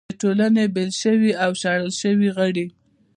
[0.09, 2.65] د ټولنې بېل شوي او شړل شوي غړي